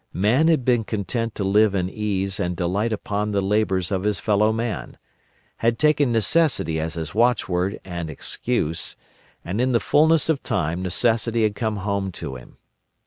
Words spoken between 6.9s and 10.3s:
his watchword and excuse, and in the fullness